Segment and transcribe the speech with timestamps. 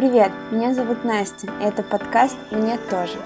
[0.00, 3.18] Привет, меня зовут Настя, и это подкаст «Мне тоже».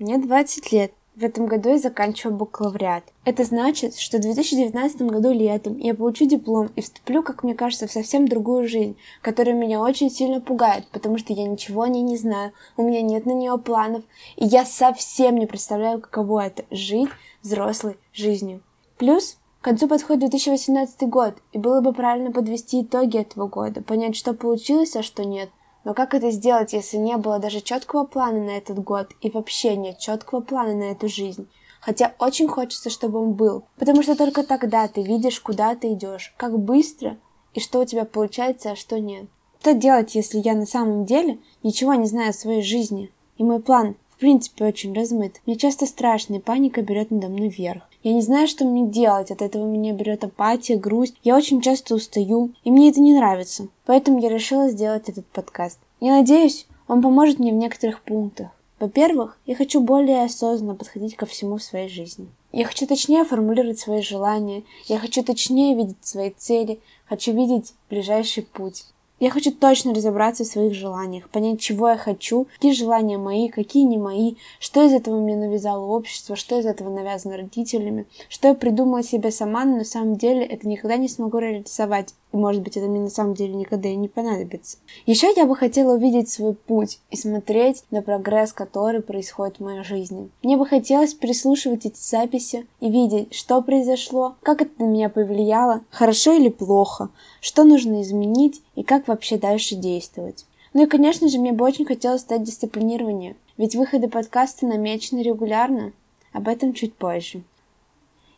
[0.00, 0.92] Мне 20 лет.
[1.14, 3.04] В этом году я заканчиваю бакалавриат.
[3.24, 7.86] Это значит, что в 2019 году летом я получу диплом и вступлю, как мне кажется,
[7.86, 12.02] в совсем другую жизнь, которая меня очень сильно пугает, потому что я ничего о ней
[12.02, 14.02] не знаю, у меня нет на нее планов,
[14.34, 18.62] и я совсем не представляю, каково это— жить взрослой жизнью.
[18.98, 24.32] Плюс концу подходит 2018 год, и было бы правильно подвести итоги этого года, понять, что
[24.32, 25.50] получилось, а что нет—
[25.86, 29.76] но как это сделать, если не было даже четкого плана на этот год и вообще
[29.76, 31.48] нет четкого плана на эту жизнь?
[31.80, 36.34] Хотя очень хочется, чтобы он был, потому что только тогда ты видишь, куда ты идешь,
[36.38, 37.18] как быстро
[37.54, 39.26] и что у тебя получается, а что нет.
[39.60, 43.12] Что делать, если я на самом деле ничего не знаю о своей жизни?
[43.38, 45.40] И мой план, в принципе, очень размыт.
[45.46, 47.84] Мне часто страшно, и паника берет надо мной вверх.
[48.06, 51.16] Я не знаю, что мне делать, от этого меня берет апатия, грусть.
[51.24, 53.66] Я очень часто устаю, и мне это не нравится.
[53.84, 55.80] Поэтому я решила сделать этот подкаст.
[55.98, 58.50] Я надеюсь, он поможет мне в некоторых пунктах.
[58.78, 62.28] Во-первых, я хочу более осознанно подходить ко всему в своей жизни.
[62.52, 68.44] Я хочу точнее формулировать свои желания, я хочу точнее видеть свои цели, хочу видеть ближайший
[68.44, 68.84] путь.
[69.18, 73.84] Я хочу точно разобраться в своих желаниях, понять, чего я хочу, какие желания мои, какие
[73.84, 78.54] не мои, что из этого мне навязало общество, что из этого навязано родителями, что я
[78.54, 82.14] придумала себе сама, но на самом деле это никогда не смогу реализовать.
[82.32, 84.78] И, может быть, это мне на самом деле никогда и не понадобится.
[85.06, 89.82] Еще я бы хотела увидеть свой путь и смотреть на прогресс, который происходит в моей
[89.82, 90.28] жизни.
[90.42, 95.80] Мне бы хотелось переслушивать эти записи и видеть, что произошло, как это на меня повлияло,
[95.90, 97.08] хорошо или плохо,
[97.40, 100.46] что нужно изменить и как вообще дальше действовать.
[100.72, 105.92] Ну и, конечно же, мне бы очень хотелось стать дисциплинированнее, ведь выходы подкаста намечены регулярно.
[106.32, 107.42] Об этом чуть позже.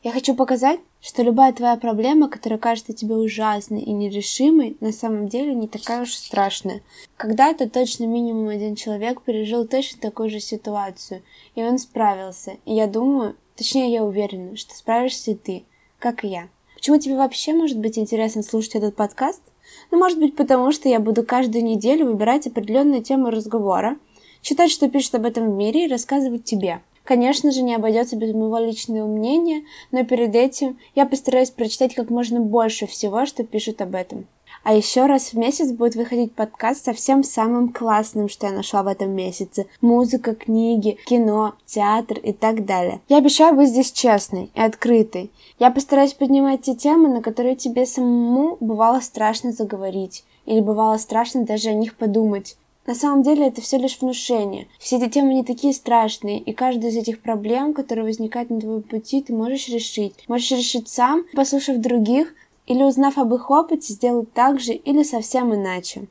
[0.04, 5.28] Я хочу показать, что любая твоя проблема, которая кажется тебе ужасной и нерешимой, на самом
[5.28, 6.82] деле не такая уж страшная.
[7.16, 11.22] Когда-то точно минимум один человек пережил точно такую же ситуацию,
[11.56, 12.58] и он справился.
[12.64, 15.64] И я думаю, точнее я уверена, что справишься и ты,
[15.98, 16.48] как и я.
[16.76, 19.42] Почему тебе вообще может быть интересно слушать этот подкаст?
[19.90, 23.98] Ну, может быть, потому что я буду каждую неделю выбирать определенную тему разговора,
[24.42, 26.80] читать, что пишут об этом в мире и рассказывать тебе.
[27.04, 32.10] Конечно же, не обойдется без моего личного мнения, но перед этим я постараюсь прочитать как
[32.10, 34.26] можно больше всего, что пишут об этом.
[34.64, 38.82] А еще раз в месяц будет выходить подкаст со всем самым классным, что я нашла
[38.82, 39.66] в этом месяце.
[39.80, 43.00] Музыка, книги, кино, театр и так далее.
[43.08, 45.30] Я обещаю быть здесь честной и открытой.
[45.58, 50.24] Я постараюсь поднимать те темы, на которые тебе самому бывало страшно заговорить.
[50.46, 52.56] Или бывало страшно даже о них подумать.
[52.88, 54.66] На самом деле это все лишь внушение.
[54.78, 58.80] Все эти темы не такие страшные, и каждую из этих проблем, которые возникают на твоем
[58.80, 60.14] пути, ты можешь решить.
[60.26, 62.34] Можешь решить сам, послушав других,
[62.68, 66.06] или узнав об их опыте, сделать так же или совсем иначе.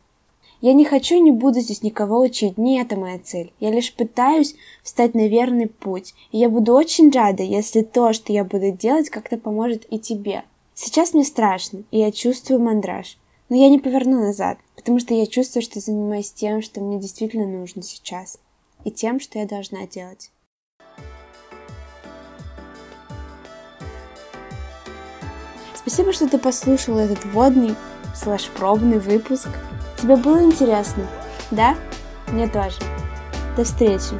[0.59, 3.53] Я не хочу и не буду здесь никого учить, не это моя цель.
[3.59, 6.15] Я лишь пытаюсь встать на верный путь.
[6.31, 10.43] И я буду очень рада, если то, что я буду делать, как-то поможет и тебе.
[10.73, 13.19] Сейчас мне страшно, и я чувствую мандраж.
[13.49, 17.45] Но я не поверну назад, потому что я чувствую, что занимаюсь тем, что мне действительно
[17.45, 18.39] нужно сейчас,
[18.83, 20.31] и тем, что я должна делать.
[25.87, 27.73] Спасибо, что ты послушал этот вводный
[28.13, 29.47] слэш-пробный выпуск.
[29.95, 31.07] Тебе было интересно?
[31.49, 31.77] Да?
[32.27, 32.75] Мне тоже.
[33.55, 34.19] До встречи!